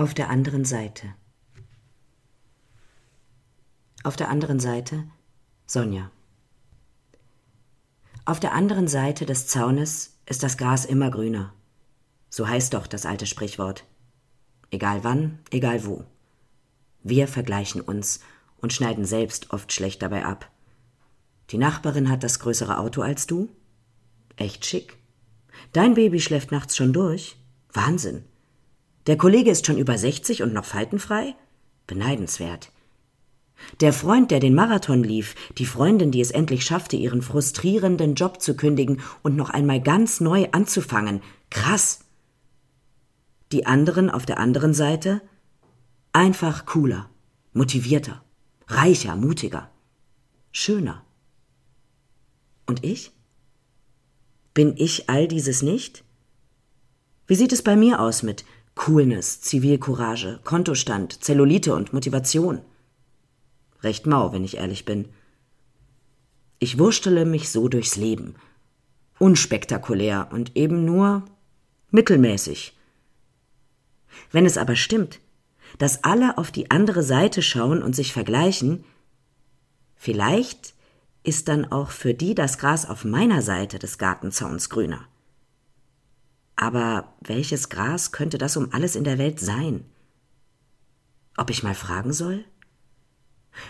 Auf 0.00 0.14
der 0.14 0.30
anderen 0.30 0.64
Seite. 0.64 1.14
Auf 4.02 4.16
der 4.16 4.30
anderen 4.30 4.58
Seite 4.58 5.04
Sonja. 5.66 6.10
Auf 8.24 8.40
der 8.40 8.54
anderen 8.54 8.88
Seite 8.88 9.26
des 9.26 9.46
Zaunes 9.46 10.16
ist 10.24 10.42
das 10.42 10.56
Gras 10.56 10.86
immer 10.86 11.10
grüner. 11.10 11.52
So 12.30 12.48
heißt 12.48 12.72
doch 12.72 12.86
das 12.86 13.04
alte 13.04 13.26
Sprichwort. 13.26 13.84
Egal 14.70 15.04
wann, 15.04 15.38
egal 15.50 15.84
wo. 15.84 16.06
Wir 17.02 17.28
vergleichen 17.28 17.82
uns 17.82 18.20
und 18.56 18.72
schneiden 18.72 19.04
selbst 19.04 19.52
oft 19.52 19.70
schlecht 19.70 20.00
dabei 20.00 20.24
ab. 20.24 20.50
Die 21.50 21.58
Nachbarin 21.58 22.08
hat 22.08 22.24
das 22.24 22.38
größere 22.38 22.78
Auto 22.78 23.02
als 23.02 23.26
du? 23.26 23.50
Echt 24.36 24.64
schick. 24.64 24.96
Dein 25.74 25.92
Baby 25.92 26.20
schläft 26.20 26.52
nachts 26.52 26.74
schon 26.74 26.94
durch? 26.94 27.36
Wahnsinn. 27.74 28.24
Der 29.06 29.16
Kollege 29.16 29.50
ist 29.50 29.66
schon 29.66 29.78
über 29.78 29.96
60 29.96 30.42
und 30.42 30.52
noch 30.52 30.64
faltenfrei? 30.64 31.34
Beneidenswert. 31.86 32.70
Der 33.80 33.92
Freund, 33.92 34.30
der 34.30 34.40
den 34.40 34.54
Marathon 34.54 35.02
lief, 35.02 35.34
die 35.58 35.66
Freundin, 35.66 36.10
die 36.10 36.20
es 36.20 36.30
endlich 36.30 36.64
schaffte, 36.64 36.96
ihren 36.96 37.22
frustrierenden 37.22 38.14
Job 38.14 38.40
zu 38.40 38.56
kündigen 38.56 39.00
und 39.22 39.36
noch 39.36 39.50
einmal 39.50 39.80
ganz 39.80 40.20
neu 40.20 40.48
anzufangen. 40.52 41.22
Krass. 41.50 42.00
Die 43.52 43.66
anderen 43.66 44.10
auf 44.10 44.26
der 44.26 44.38
anderen 44.38 44.74
Seite? 44.74 45.20
Einfach 46.12 46.66
cooler, 46.66 47.08
motivierter, 47.52 48.22
reicher, 48.68 49.16
mutiger, 49.16 49.70
schöner. 50.52 51.04
Und 52.66 52.84
ich? 52.84 53.12
Bin 54.54 54.74
ich 54.76 55.08
all 55.08 55.28
dieses 55.28 55.62
nicht? 55.62 56.04
Wie 57.26 57.36
sieht 57.36 57.52
es 57.52 57.62
bei 57.62 57.76
mir 57.76 58.00
aus 58.00 58.22
mit 58.22 58.44
Coolness, 58.80 59.42
Zivilcourage, 59.42 60.40
Kontostand, 60.42 61.22
Zellulite 61.22 61.74
und 61.74 61.92
Motivation? 61.92 62.62
Recht 63.82 64.06
mau, 64.06 64.32
wenn 64.32 64.42
ich 64.42 64.56
ehrlich 64.56 64.86
bin. 64.86 65.10
Ich 66.60 66.78
wurstele 66.78 67.26
mich 67.26 67.50
so 67.50 67.68
durchs 67.68 67.96
Leben. 67.96 68.36
Unspektakulär 69.18 70.28
und 70.32 70.56
eben 70.56 70.86
nur 70.86 71.26
mittelmäßig. 71.90 72.74
Wenn 74.32 74.46
es 74.46 74.56
aber 74.56 74.76
stimmt, 74.76 75.20
dass 75.76 76.02
alle 76.02 76.38
auf 76.38 76.50
die 76.50 76.70
andere 76.70 77.02
Seite 77.02 77.42
schauen 77.42 77.82
und 77.82 77.94
sich 77.94 78.14
vergleichen, 78.14 78.82
vielleicht 79.94 80.72
ist 81.22 81.48
dann 81.48 81.70
auch 81.70 81.90
für 81.90 82.14
die 82.14 82.34
das 82.34 82.56
Gras 82.56 82.88
auf 82.88 83.04
meiner 83.04 83.42
Seite 83.42 83.78
des 83.78 83.98
Gartenzauns 83.98 84.70
grüner. 84.70 85.06
Aber 86.60 87.14
welches 87.22 87.70
Gras 87.70 88.12
könnte 88.12 88.36
das 88.36 88.58
um 88.58 88.70
alles 88.74 88.94
in 88.94 89.02
der 89.02 89.16
Welt 89.16 89.40
sein? 89.40 89.86
Ob 91.38 91.48
ich 91.48 91.62
mal 91.62 91.74
fragen 91.74 92.12
soll? 92.12 92.44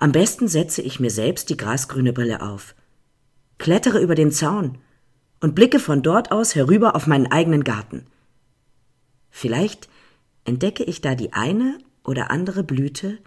Am 0.00 0.10
besten 0.10 0.48
setze 0.48 0.82
ich 0.82 0.98
mir 0.98 1.12
selbst 1.12 1.48
die 1.48 1.56
grasgrüne 1.56 2.12
Brille 2.12 2.42
auf, 2.42 2.74
klettere 3.58 4.00
über 4.00 4.16
den 4.16 4.32
Zaun 4.32 4.78
und 5.38 5.54
blicke 5.54 5.78
von 5.78 6.02
dort 6.02 6.32
aus 6.32 6.56
herüber 6.56 6.96
auf 6.96 7.06
meinen 7.06 7.30
eigenen 7.30 7.62
Garten. 7.62 8.04
Vielleicht 9.30 9.88
entdecke 10.44 10.82
ich 10.82 11.00
da 11.00 11.14
die 11.14 11.32
eine 11.34 11.78
oder 12.02 12.32
andere 12.32 12.64
Blüte, 12.64 13.18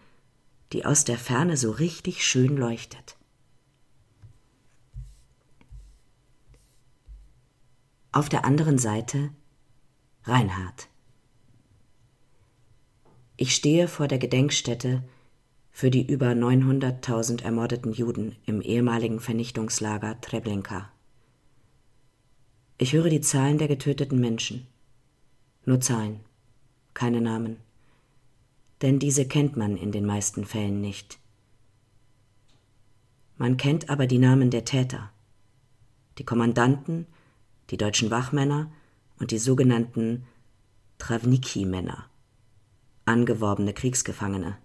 die 0.73 0.84
aus 0.84 1.06
der 1.06 1.17
Ferne 1.17 1.56
so 1.56 1.72
richtig 1.72 2.28
schön 2.28 2.58
leuchtet. 2.58 3.16
Auf 8.12 8.28
der 8.28 8.44
anderen 8.44 8.78
Seite 8.78 9.30
Reinhard. 10.28 10.88
Ich 13.38 13.54
stehe 13.54 13.88
vor 13.88 14.08
der 14.08 14.18
Gedenkstätte 14.18 15.04
für 15.72 15.92
die 15.92 16.09
über 16.09 16.30
900.000 16.30 17.44
ermordeten 17.44 17.94
Juden 17.94 18.36
im 18.46 18.59
ehemaligen 18.62 19.19
Vernichtungslager 19.19 20.19
Treblinka. 20.22 20.90
Ich 22.80 22.94
höre 22.94 23.09
die 23.09 23.22
Zahlen 23.22 23.59
der 23.59 23.68
getöteten 23.68 24.19
Menschen. 24.19 24.66
Nur 25.66 25.80
Zahlen, 25.80 26.22
keine 26.96 27.22
Namen. 27.22 27.58
Denn 28.81 28.97
diese 28.97 29.28
kennt 29.28 29.56
man 29.58 29.78
in 29.78 29.91
den 29.91 30.08
meisten 30.08 30.46
Fällen 30.46 30.81
nicht. 30.81 31.19
Man 33.38 33.58
kennt 33.58 33.91
aber 33.91 34.08
die 34.08 34.18
Namen 34.18 34.50
der 34.50 34.66
Täter, 34.66 35.12
die 36.18 36.24
Kommandanten, 36.24 37.06
die 37.69 37.78
deutschen 37.78 38.09
Wachmänner 38.09 38.72
und 39.20 39.31
die 39.31 39.38
sogenannten 39.38 40.26
Travniki-Männer, 40.98 42.09
angeworbene 43.06 43.74
Kriegsgefangene. 43.74 44.58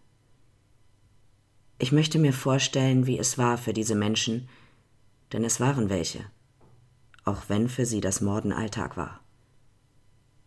Ich 1.78 1.92
möchte 1.92 2.18
mir 2.18 2.32
vorstellen, 2.32 3.06
wie 3.06 3.18
es 3.18 3.38
war 3.38 3.58
für 3.58 3.72
diese 3.72 3.94
Menschen, 3.94 4.48
denn 5.32 5.44
es 5.44 5.60
waren 5.60 5.88
welche, 5.88 6.24
auch 7.24 7.48
wenn 7.48 7.68
für 7.68 7.86
sie 7.86 8.00
das 8.00 8.20
Morden 8.20 8.52
Alltag 8.52 8.96
war. 8.96 9.20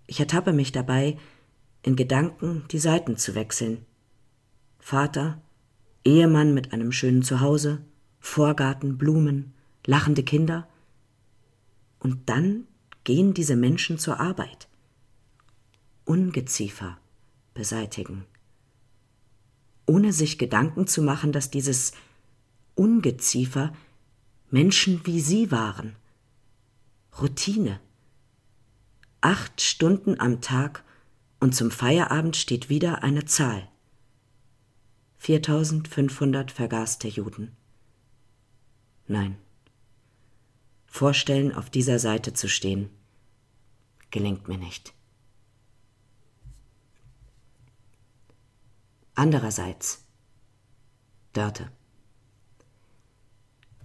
Ich 0.06 0.20
ertappe 0.20 0.54
mich 0.54 0.72
dabei, 0.72 1.18
in 1.82 1.96
Gedanken 1.96 2.66
die 2.72 2.80
Seiten 2.80 3.18
zu 3.18 3.36
wechseln. 3.36 3.86
Vater, 4.80 5.42
Ehemann 6.06 6.54
mit 6.54 6.74
einem 6.74 6.92
schönen 6.92 7.24
Zuhause, 7.24 7.82
Vorgarten, 8.20 8.98
Blumen, 8.98 9.54
lachende 9.86 10.24
Kinder. 10.24 10.68
Und 12.00 12.30
dann 12.30 12.68
gehen 13.04 13.34
diese 13.34 13.56
Menschen 13.56 13.98
zur 13.98 14.20
Arbeit. 14.20 14.68
Ungeziefer 16.06 16.98
beseitigen. 17.54 18.26
Ohne 19.86 20.14
sich 20.14 20.38
Gedanken 20.38 20.88
zu 20.88 21.02
machen, 21.02 21.32
dass 21.32 21.52
dieses 21.52 21.94
Ungeziefer 22.76 23.74
Menschen 24.50 25.06
wie 25.06 25.20
sie 25.20 25.52
waren. 25.52 25.96
Routine. 27.22 27.80
Acht 29.22 29.62
Stunden 29.62 30.20
am 30.20 30.42
Tag 30.42 30.84
und 31.40 31.56
zum 31.56 31.72
Feierabend 31.72 32.36
steht 32.36 32.70
wieder 32.70 33.04
eine 33.04 33.26
Zahl. 33.26 33.68
4500 35.18 36.52
vergaßte 36.52 37.08
Juden. 37.08 37.56
Nein 39.08 39.38
vorstellen, 40.94 41.56
auf 41.56 41.72
dieser 41.72 41.98
Seite 41.98 42.34
zu 42.34 42.48
stehen. 42.48 42.88
Gelingt 44.12 44.48
mir 44.48 44.60
nicht. 44.60 44.94
Andererseits 49.16 50.06
Dörte. 51.34 51.72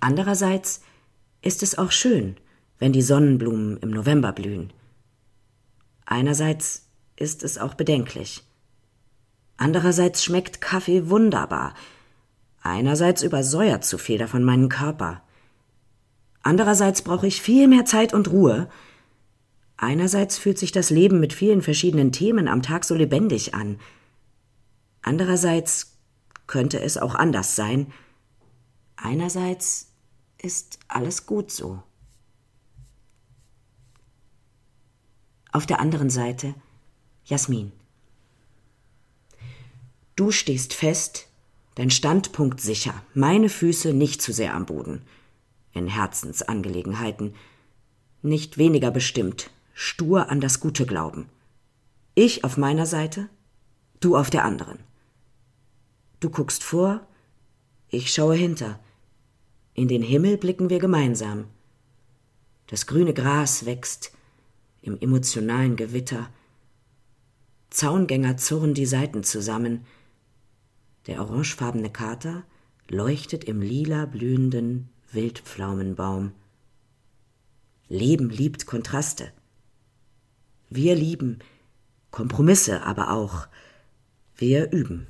Andererseits 0.01 0.83
ist 1.41 1.63
es 1.63 1.79
auch 1.79 1.93
schön, 1.93 2.37
wenn 2.79 2.93
die 2.93 3.01
Sonnenblumen 3.01 3.79
im 3.79 3.89
November 3.89 4.33
blühen. 4.33 4.71
Einerseits 6.05 6.91
ist 7.17 7.43
es 7.43 7.57
auch 7.57 7.73
bedenklich. 7.73 8.45
Andererseits 9.57 10.23
schmeckt 10.23 10.61
Kaffee 10.61 11.09
wunderbar. 11.09 11.73
Einerseits 12.61 13.23
übersäuert 13.23 13.87
zu 13.87 13.97
viel 13.97 14.19
davon 14.19 14.45
meinen 14.45 14.69
Körper. 14.69 15.23
Andererseits 16.49 17.03
brauche 17.03 17.27
ich 17.27 17.43
viel 17.43 17.69
mehr 17.69 17.85
Zeit 17.85 18.15
und 18.15 18.31
Ruhe. 18.31 18.71
Einerseits 19.77 20.39
fühlt 20.39 20.59
sich 20.59 20.73
das 20.73 20.89
Leben 20.89 21.21
mit 21.21 21.35
vielen 21.35 21.61
verschiedenen 21.61 22.11
Themen 22.11 22.49
am 22.49 22.63
Tag 22.63 22.87
so 22.87 22.95
lebendig 22.95 23.55
an. 23.55 23.79
Andererseits 25.03 25.99
könnte 26.47 26.81
es 26.81 26.97
auch 26.97 27.15
anders 27.15 27.55
sein. 27.55 27.93
Einerseits 28.97 29.91
ist 30.39 30.79
alles 30.89 31.27
gut 31.27 31.51
so. 31.51 31.83
Auf 35.53 35.67
der 35.67 35.81
anderen 35.81 36.09
Seite 36.09 36.55
Jasmin. 37.27 37.73
Du 40.17 40.31
stehst 40.31 40.73
fest, 40.73 41.29
dein 41.75 41.91
Standpunkt 41.91 42.63
sicher, 42.63 42.95
meine 43.13 43.51
Füße 43.51 43.93
nicht 43.93 44.23
zu 44.23 44.33
sehr 44.33 44.55
am 44.55 44.65
Boden 44.65 45.03
in 45.73 45.87
Herzensangelegenheiten, 45.87 47.35
nicht 48.23 48.59
weniger 48.59 48.91
bestimmt, 48.91 49.51
stur 49.75 50.29
an 50.31 50.41
das 50.41 50.61
Gute 50.61 50.87
glauben. 50.87 51.29
Ich 52.15 52.43
auf 52.45 52.57
meiner 52.57 52.87
Seite, 52.87 53.29
du 54.01 54.17
auf 54.17 54.31
der 54.31 54.45
anderen. 54.45 54.79
Du 56.21 56.31
guckst 56.31 56.65
vor, 56.65 57.07
ich 57.89 58.13
schaue 58.13 58.35
hinter. 58.35 58.81
In 59.75 59.87
den 59.87 60.03
Himmel 60.03 60.37
blicken 60.37 60.69
wir 60.69 60.81
gemeinsam. 60.81 61.45
Das 62.67 62.87
grüne 62.87 63.15
Gras 63.15 63.65
wächst 63.67 64.13
im 64.83 64.99
emotionalen 64.99 65.77
Gewitter. 65.77 66.29
Zaungänger 67.71 68.37
zurren 68.37 68.75
die 68.75 68.87
Seiten 68.87 69.23
zusammen. 69.23 69.87
Der 71.07 71.21
orangefarbene 71.21 71.91
Kater 71.91 72.45
leuchtet 72.89 73.45
im 73.45 73.61
lila 73.63 74.07
blühenden 74.07 74.89
Wildpflaumenbaum. 75.11 76.33
Leben 77.89 78.29
liebt 78.29 78.67
Kontraste. 78.67 79.33
Wir 80.69 80.95
lieben 80.95 81.39
Kompromisse, 82.11 82.83
aber 82.83 83.13
auch 83.13 83.49
Wir 84.37 84.71
üben. 84.71 85.07